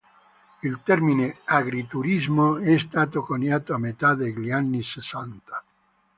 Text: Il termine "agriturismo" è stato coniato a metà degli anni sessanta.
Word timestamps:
Il 0.63 0.79
termine 0.83 1.35
"agriturismo" 1.45 2.57
è 2.57 2.75
stato 2.79 3.21
coniato 3.21 3.75
a 3.75 3.77
metà 3.77 4.15
degli 4.15 4.49
anni 4.49 4.81
sessanta. 4.81 5.63